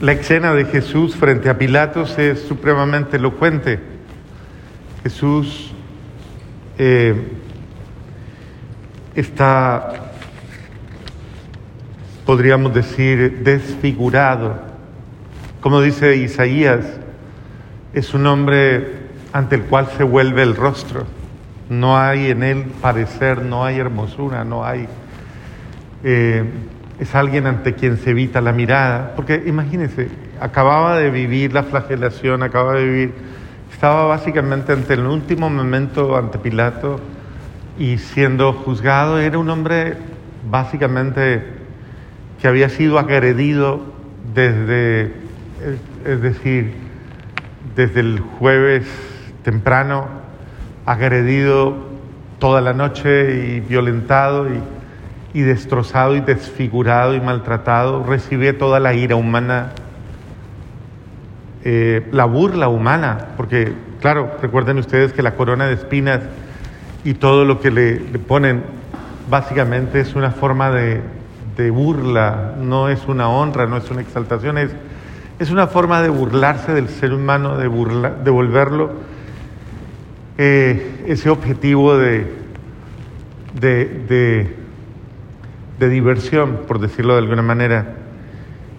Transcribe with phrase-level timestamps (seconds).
[0.00, 3.78] La escena de Jesús frente a Pilatos es supremamente elocuente.
[5.02, 5.72] Jesús
[6.78, 7.14] eh,
[9.14, 9.92] está,
[12.24, 14.54] podríamos decir, desfigurado.
[15.60, 16.86] Como dice Isaías,
[17.92, 19.00] es un hombre
[19.34, 21.04] ante el cual se vuelve el rostro.
[21.68, 24.88] No hay en él parecer, no hay hermosura, no hay...
[26.04, 26.44] Eh,
[27.00, 30.08] es alguien ante quien se evita la mirada, porque imagínense,
[30.38, 33.14] acababa de vivir la flagelación, acababa de vivir,
[33.72, 37.00] estaba básicamente ante el último momento ante Pilato
[37.78, 39.96] y siendo juzgado, era un hombre
[40.50, 41.42] básicamente
[42.38, 43.80] que había sido agredido
[44.34, 45.14] desde,
[46.04, 46.74] es decir,
[47.74, 48.86] desde el jueves
[49.42, 50.06] temprano,
[50.84, 51.78] agredido
[52.38, 54.60] toda la noche y violentado y
[55.32, 59.72] y destrozado y desfigurado y maltratado, recibe toda la ira humana,
[61.64, 66.20] eh, la burla humana, porque claro, recuerden ustedes que la corona de espinas
[67.04, 68.62] y todo lo que le, ponen
[69.28, 71.00] básicamente es una forma de,
[71.70, 74.70] burla, no es una honra, no es una exaltación, es,
[75.38, 78.90] es una forma de burlarse del ser humano, de, burla, de volverlo
[80.38, 82.32] eh, ese objetivo de,
[83.60, 84.59] de de
[85.88, 87.94] diversión, por decirlo de alguna manera.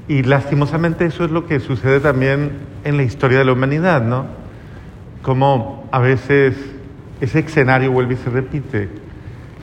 [0.07, 2.51] Y lastimosamente eso es lo que sucede también
[2.83, 4.25] en la historia de la humanidad, ¿no?
[5.21, 6.55] Como a veces
[7.21, 8.89] ese escenario vuelve y se repite.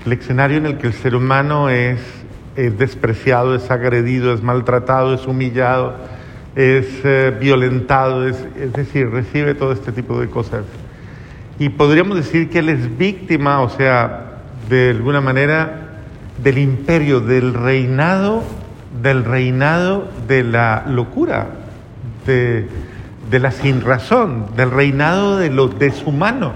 [0.07, 2.01] El escenario en el que el ser humano es,
[2.57, 5.95] despreciado, es agredido, es maltratado, es humillado,
[6.57, 10.65] es eh, violentado, es, es decir, recibe todo este tipo de cosas.
[11.59, 15.88] Y podríamos decir que él es víctima, o sea, de alguna manera
[16.43, 18.43] del imperio, del reinado,
[19.03, 21.47] del reinado de la locura,
[22.27, 22.69] de,
[23.31, 26.53] la sinrazón, del reinado de lo deshumano,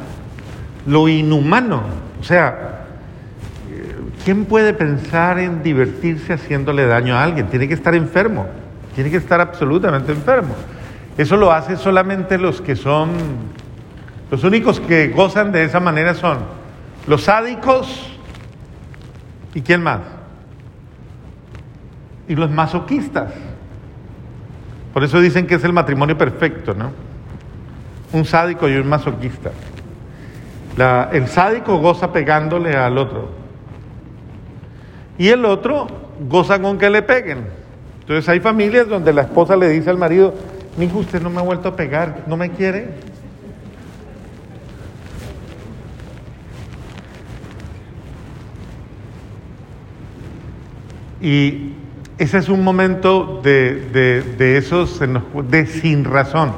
[0.87, 1.83] lo inhumano.
[2.21, 2.85] O sea,
[4.25, 7.49] ¿quién puede pensar en divertirse haciéndole daño a alguien?
[7.49, 8.47] Tiene que estar enfermo,
[8.95, 10.55] tiene que estar absolutamente enfermo.
[11.19, 13.11] Eso lo hace solamente los que son,
[14.31, 16.39] los únicos que gozan de esa manera son
[17.07, 18.12] los sádicos,
[19.55, 20.01] ¿Y quién más?
[22.29, 23.33] Y los masoquistas.
[24.93, 26.93] Por eso dicen que es el matrimonio perfecto, ¿no?
[28.13, 29.51] Un sádico y un masoquista.
[31.13, 33.31] el sádico goza pegándole al otro.
[35.19, 35.87] Y el otro
[36.29, 37.47] goza con que le peguen.
[38.01, 40.35] Entonces hay familias donde la esposa le dice al marido,
[40.79, 43.12] hijo, usted no me ha vuelto a pegar, ¿no me quiere?
[51.23, 51.73] Y
[52.19, 56.53] ese es un momento de, de, esos, de sin razón.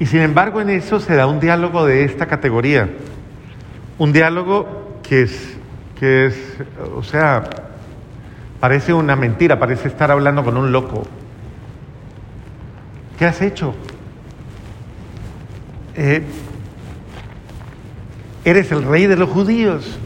[0.00, 2.90] Y sin embargo en eso se da un diálogo de esta categoría.
[3.96, 5.56] Un diálogo que es,
[5.98, 6.56] que es,
[6.96, 7.44] o sea,
[8.58, 11.04] parece una mentira, parece estar hablando con un loco.
[13.18, 13.74] ¿Qué has hecho?
[15.94, 16.22] Eh,
[18.44, 19.98] eres el rey de los judíos.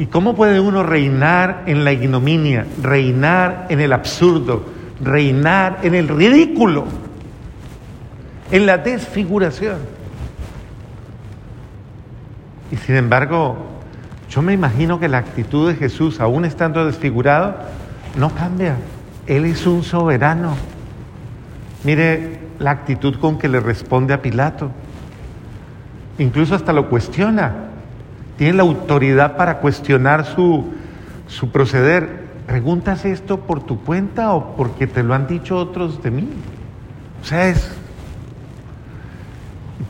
[0.00, 4.64] ¿Y cómo puede uno reinar en la ignominia, reinar en el absurdo,
[4.98, 6.86] reinar en el ridículo,
[8.50, 9.76] en la desfiguración?
[12.72, 13.58] Y sin embargo,
[14.30, 17.56] yo me imagino que la actitud de Jesús, aún estando desfigurado,
[18.16, 18.76] no cambia.
[19.26, 20.56] Él es un soberano.
[21.84, 24.70] Mire la actitud con que le responde a Pilato.
[26.16, 27.69] Incluso hasta lo cuestiona
[28.40, 30.72] tiene la autoridad para cuestionar su,
[31.26, 32.20] su proceder.
[32.46, 36.26] ¿Preguntas esto por tu cuenta o porque te lo han dicho otros de mí?
[37.20, 37.70] O sea, es...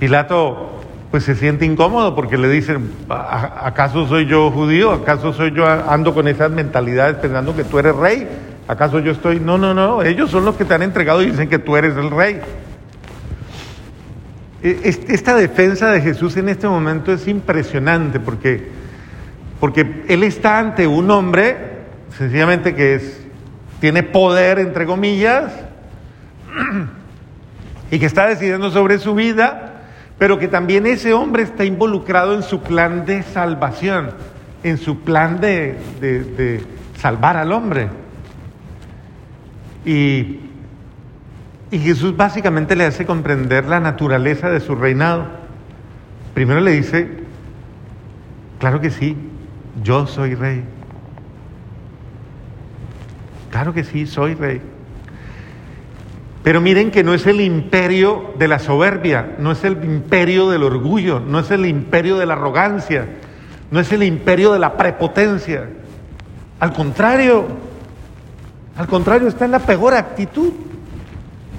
[0.01, 0.81] Pilato
[1.13, 4.91] pues se siente incómodo porque le dicen, ¿acaso soy yo judío?
[4.91, 8.27] ¿Acaso soy yo ando con esas mentalidades pensando que tú eres rey?
[8.67, 9.39] ¿Acaso yo estoy?
[9.39, 11.97] No, no, no, ellos son los que te han entregado y dicen que tú eres
[11.97, 12.41] el rey.
[14.63, 18.69] E, esta defensa de Jesús en este momento es impresionante porque,
[19.59, 21.57] porque Él está ante un hombre,
[22.17, 23.27] sencillamente que es,
[23.81, 25.53] tiene poder, entre comillas,
[27.91, 29.83] y que está decidiendo sobre su vida,
[30.19, 34.11] pero que también ese hombre está involucrado en su plan de salvación,
[34.63, 36.63] en su plan de, de
[36.99, 37.89] salvar al hombre.
[39.87, 40.50] Y
[41.71, 45.27] y Jesús básicamente le hace comprender la naturaleza de su reinado.
[46.35, 47.09] Primero le dice,
[48.59, 49.17] claro que sí,
[49.83, 50.65] yo soy rey.
[53.51, 54.61] Claro que sí, soy rey.
[56.43, 60.63] Pero miren que no es el imperio de la soberbia, no es el imperio del
[60.63, 63.07] orgullo, no es el imperio de la arrogancia,
[63.71, 65.69] no es el imperio de la prepotencia.
[66.59, 67.47] Al contrario,
[68.77, 70.53] al contrario, está en la peor actitud.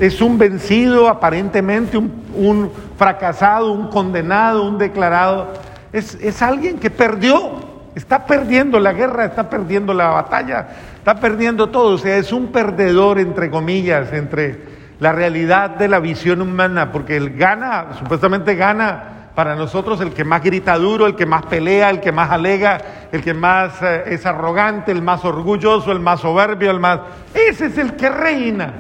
[0.01, 5.53] Es un vencido, aparentemente un, fracasado, un condenado, un declarado.
[5.94, 7.51] Es, es alguien que perdió,
[7.94, 11.94] está perdiendo la guerra, está perdiendo la batalla, está perdiendo todo.
[11.94, 14.63] O sea, es un perdedor, entre comillas, entre
[15.00, 20.24] la realidad de la visión humana, porque él gana, supuestamente gana para nosotros el que
[20.24, 22.81] más grita duro, el que más pelea, el que más alega,
[23.12, 27.01] el que más eh, es arrogante, el más orgulloso, el más soberbio, el más...
[27.36, 28.74] Ese es el que reina.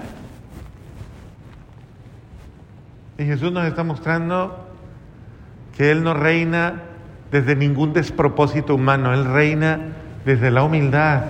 [3.21, 4.67] Y Jesús nos está mostrando
[5.77, 6.81] que Él no reina
[7.31, 9.79] desde ningún despropósito humano, Él reina
[10.25, 11.21] desde la humildad.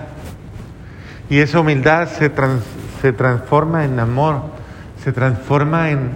[1.28, 2.30] Y esa humildad se,
[3.00, 4.62] se transforma en amor
[5.02, 6.10] se transforma en,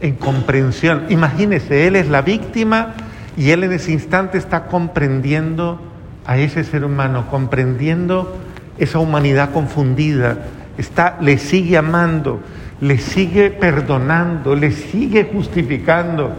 [0.00, 1.04] en comprensión.
[1.08, 2.94] Imagínese, él es la víctima
[3.36, 5.80] y él en ese instante está comprendiendo
[6.26, 8.36] a ese ser humano, comprendiendo
[8.78, 10.38] esa humanidad confundida,
[10.78, 12.40] está, le sigue amando,
[12.80, 16.32] le sigue perdonando, le sigue justificando.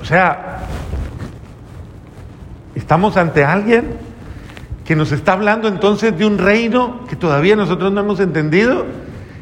[0.00, 0.60] O sea,
[2.74, 3.86] estamos ante alguien
[4.84, 8.86] que nos está hablando entonces de un reino que todavía nosotros no hemos entendido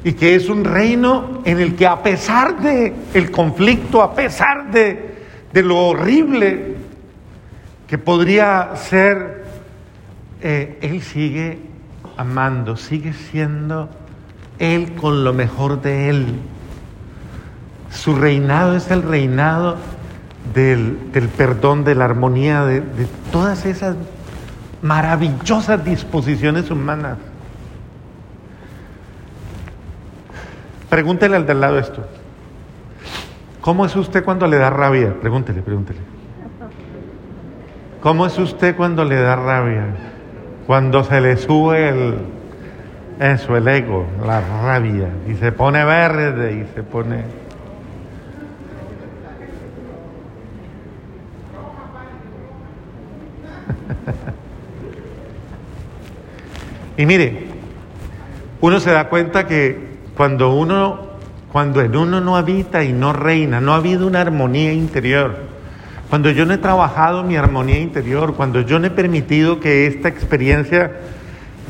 [0.03, 4.71] y que es un reino en el que a pesar de el conflicto, a pesar
[4.71, 5.17] de,
[5.53, 6.75] de lo horrible
[7.87, 9.45] que podría ser,
[10.41, 11.59] eh, Él sigue
[12.17, 13.89] amando, sigue siendo
[14.59, 16.27] Él con lo mejor de Él.
[17.91, 19.77] Su reinado es el reinado
[20.55, 20.97] del,
[21.37, 22.83] perdón, de la armonía, de
[23.33, 23.97] todas esas
[24.83, 27.19] maravillosas disposiciones humanas.
[30.89, 32.05] Pregúntele al del lado esto.
[33.61, 35.15] ¿Cómo es usted cuando le da rabia?
[35.21, 35.99] Pregúntele, pregúntele.
[38.01, 39.87] ¿Cómo es usted cuando le da rabia?
[40.67, 42.19] Cuando se le sube el,
[43.19, 47.17] eso, el ego, la rabia, y se pone verde y se pone...
[56.97, 57.47] y mire,
[58.61, 61.07] uno se da cuenta que cuando uno,
[61.53, 65.47] cuando en uno no habita y no reina, no ha habido una armonía interior.
[66.11, 70.09] Cuando yo no he trabajado mi armonía interior, cuando yo no he permitido que esta
[70.09, 70.93] experiencia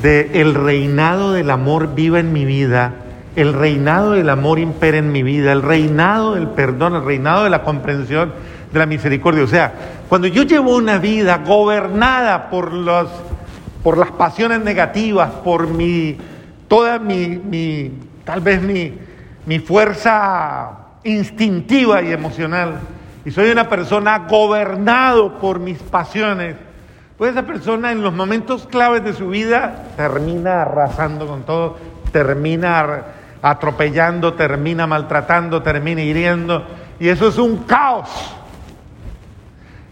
[0.02, 2.94] de el reinado del amor viva en mi vida,
[3.34, 7.50] el reinado del amor impera en mi vida, el reinado del perdón, el reinado de
[7.50, 8.32] la comprensión,
[8.72, 9.44] de la misericordia.
[9.44, 9.72] O sea,
[10.08, 13.08] cuando yo llevo una vida gobernada por, los,
[13.82, 16.16] por las pasiones negativas, por mi,
[16.69, 17.93] toda mi, mi
[18.26, 20.70] tal vez mi, fuerza
[21.04, 22.81] instintiva y emocional,
[23.25, 26.56] y soy una persona gobernado por mis pasiones,
[27.19, 31.77] pues esa persona en los momentos claves de su vida termina arrasando con todo,
[32.13, 33.05] termina
[33.43, 36.65] atropellando, termina maltratando, termina hiriendo,
[36.99, 38.11] y eso es un caos.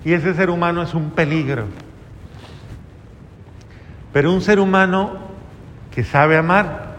[0.05, 1.65] Y ese ser humano es un peligro.
[4.13, 5.13] Pero un ser humano
[5.91, 6.95] que sabe amar,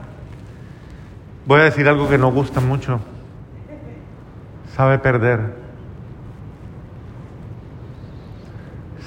[1.46, 3.00] Voy a decir algo que no gusta mucho.
[4.76, 5.65] Sabe perder.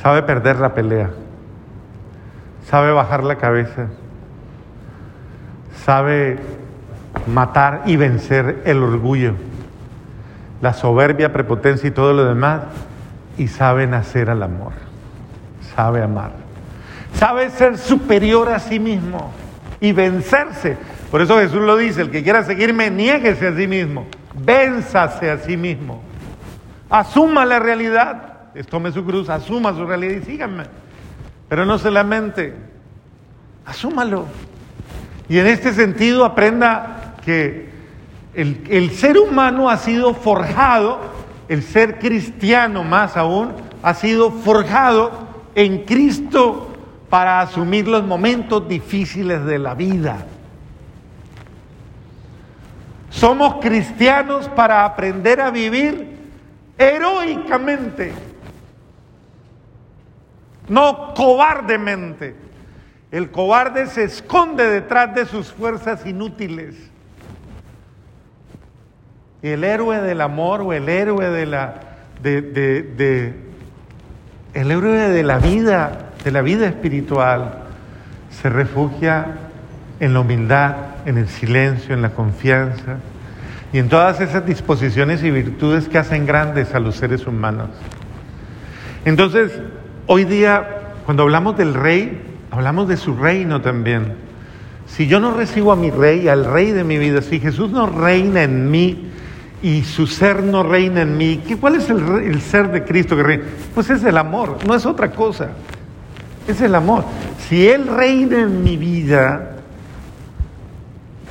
[0.03, 1.11] Sabe perder la pelea.
[2.67, 3.87] Sabe bajar la cabeza.
[5.85, 6.39] Sabe
[7.27, 9.35] matar y vencer el orgullo,
[10.61, 12.63] la soberbia, prepotencia y todo lo demás.
[13.37, 14.73] Y sabe nacer al amor.
[15.75, 16.33] Sabe amar.
[17.15, 19.33] Sabe ser superior a sí mismo
[19.81, 20.77] y vencerse.
[21.11, 25.39] Por eso Jesús lo dice, el que quiera seguirme, niéguese a sí mismo, vénzase a
[25.39, 26.03] sí mismo,
[26.91, 30.65] asuma la realidad, tome su cruz, asuma su realidad y síganme.
[31.49, 32.55] Pero no se lamente,
[33.65, 34.27] asúmalo.
[35.29, 37.69] Y en este sentido aprenda que
[38.35, 41.01] el, el ser humano ha sido forjado,
[41.49, 45.13] el ser cristiano más aún, ha sido forjado
[45.55, 46.69] en Cristo
[47.09, 50.27] para asumir los momentos difíciles de la vida.
[53.11, 56.19] Somos cristianos para aprender a vivir
[56.77, 58.13] heroicamente,
[60.69, 62.35] no cobardemente.
[63.11, 66.75] El cobarde se esconde detrás de sus fuerzas inútiles.
[69.41, 71.89] El héroe del amor o el héroe de la
[72.23, 73.35] de, de,
[74.55, 77.63] el héroe de la vida, de la vida espiritual,
[78.31, 79.37] se refugia
[80.01, 82.99] en la humildad, en el silencio, en la confianza
[83.73, 87.71] y en todas esas disposiciones y virtudes que hacen grandes a los seres humanos.
[89.05, 89.53] Entonces,
[90.09, 90.67] hoy día,
[91.05, 94.15] cuando hablamos del rey, hablamos de su reino también.
[94.87, 97.87] Si yo no recibo a mi rey, al rey de mi vida, si Jesús no
[97.87, 99.07] reina en mí
[99.63, 103.23] y su ser no reina en mí, ¿cuál es el, el ser de Cristo que
[103.23, 103.45] reina?
[103.75, 105.51] Pues es el amor, no es otra cosa.
[106.49, 107.05] Es el amor.
[107.47, 109.57] Si Él reina en mi vida,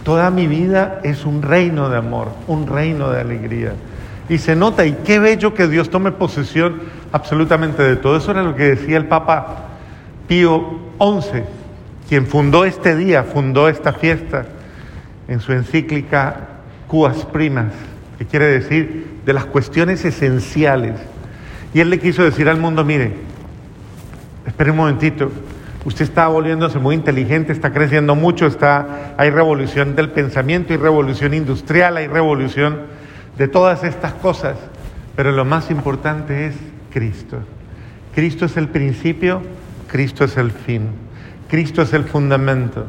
[0.04, 3.74] toda mi vida es un reino de amor, un reino de alegría.
[4.30, 6.80] Y se nota, y qué bello que Dios tome posesión
[7.12, 8.18] absolutamente de todo.
[8.18, 9.66] Eso era lo que decía el Papa
[10.28, 11.44] Pío XI,
[12.08, 14.46] quien fundó este día, fundó esta fiesta
[15.28, 16.36] en su encíclica
[16.88, 17.74] Cuas Primas,
[18.18, 21.00] que quiere decir de las cuestiones esenciales.
[21.74, 23.14] Y él le quiso decir al mundo, mire,
[24.46, 25.32] espere un momentito,
[25.86, 31.34] usted está volviéndose muy inteligente, está creciendo mucho, está, hay revolución del pensamiento, hay revolución
[31.34, 32.82] industrial, hay revolución
[33.38, 34.58] de todas estas cosas,
[35.16, 36.56] pero lo más importante es
[36.92, 37.38] Cristo.
[38.14, 39.42] Cristo es el principio,
[39.88, 40.88] Cristo es el fin,
[41.48, 42.86] Cristo es el fundamento.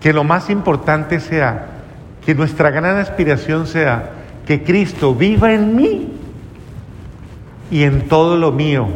[0.00, 1.66] Que lo más importante sea,
[2.24, 4.10] que nuestra gran aspiración sea
[4.46, 6.08] que Cristo viva en mí
[7.70, 8.88] y en todo lo mío.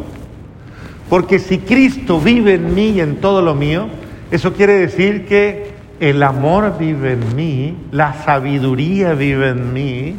[1.09, 3.87] Porque si Cristo vive en mí y en todo lo mío,
[4.31, 10.15] eso quiere decir que el amor vive en mí, la sabiduría vive en mí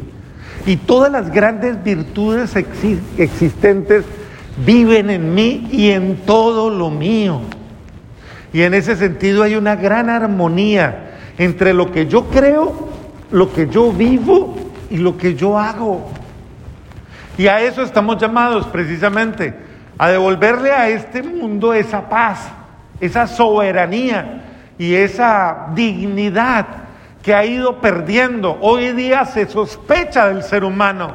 [0.67, 4.05] y todas las grandes virtudes existentes
[4.65, 7.41] viven en mí y en todo lo mío.
[8.53, 12.89] Y en ese sentido hay una gran armonía entre lo que yo creo,
[13.31, 14.57] lo que yo vivo
[14.91, 16.11] y lo que yo hago.
[17.39, 19.55] Y a eso estamos llamados precisamente,
[19.99, 22.49] a devolverle a este mundo esa paz,
[23.01, 24.43] esa soberanía
[24.79, 26.86] y esa dignidad
[27.27, 28.57] que ha ido perdiendo.
[28.61, 31.11] Hoy día se sospecha del ser humano.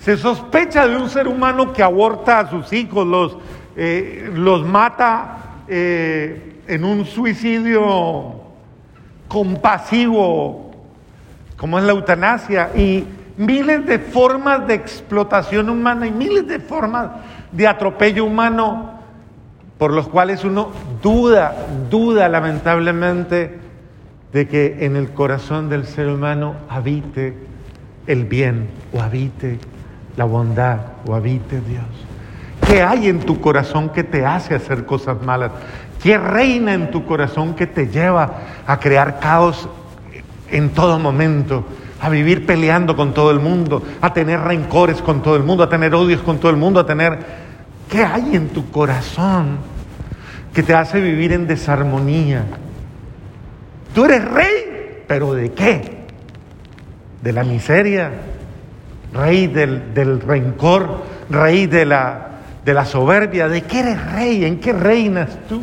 [0.00, 3.36] Se sospecha de un ser humano que aborta a sus hijos, los,
[3.76, 5.36] eh, los mata
[5.68, 8.40] eh, en un suicidio
[9.28, 10.72] compasivo,
[11.56, 13.04] como es la eutanasia, y
[13.36, 17.08] miles de formas de explotación humana y miles de formas
[17.52, 18.98] de atropello humano
[19.78, 20.70] por los cuales uno
[21.00, 21.54] duda,
[21.88, 23.69] duda lamentablemente
[24.32, 27.34] de que en el corazón del ser humano habite
[28.06, 29.58] el bien o habite
[30.16, 31.84] la bondad o habite Dios.
[32.66, 35.50] ¿Qué hay en tu corazón que te hace hacer cosas malas?
[36.02, 39.68] ¿Qué reina en tu corazón que te lleva a crear caos
[40.50, 41.64] en todo momento?
[42.00, 45.68] A vivir peleando con todo el mundo, a tener rencores con todo el mundo, a
[45.68, 47.18] tener odios con todo el mundo, a tener...
[47.90, 49.58] ¿Qué hay en tu corazón
[50.54, 52.44] que te hace vivir en desarmonía?
[53.94, 56.06] Tú eres rey, pero ¿de qué?
[57.22, 58.12] De la miseria,
[59.12, 62.28] rey del, rencor, rey de la,
[62.64, 63.48] de la soberbia.
[63.48, 64.44] ¿De qué eres rey?
[64.44, 65.62] ¿En qué reinas tú?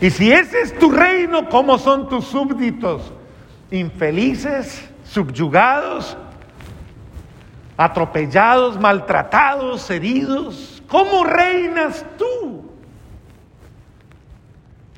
[0.00, 3.12] Y si ese es tu reino, ¿cómo son tus súbditos?
[3.70, 6.16] Infelices, subyugados,
[7.76, 10.82] atropellados, maltratados, heridos.
[10.86, 12.65] ¿Cómo reinas tú?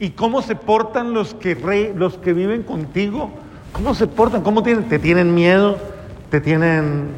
[0.00, 3.30] ¿Y cómo se portan los que, los que viven contigo?
[3.72, 4.42] ¿Cómo se portan?
[4.42, 4.84] ¿Cómo tienen?
[4.88, 5.78] ¿Te tienen miedo?
[6.30, 7.08] ¿Te tienen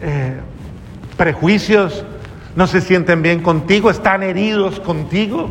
[0.00, 0.36] eh,
[1.16, 2.04] prejuicios?
[2.54, 3.90] ¿No se sienten bien contigo?
[3.90, 5.50] ¿Están heridos contigo?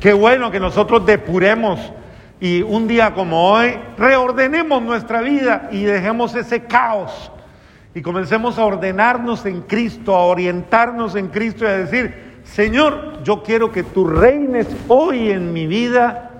[0.00, 1.80] Qué bueno que nosotros depuremos
[2.40, 7.32] y un día como hoy reordenemos nuestra vida y dejemos ese caos
[7.94, 13.42] y comencemos a ordenarnos en Cristo, a orientarnos en Cristo y a decir, Señor, yo
[13.42, 16.30] quiero que tú reines hoy en mi vida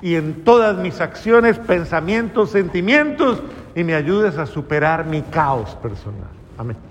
[0.00, 3.42] y en todas mis acciones, pensamientos, sentimientos
[3.74, 6.30] y me ayudes a superar mi caos personal.
[6.56, 6.87] Amén.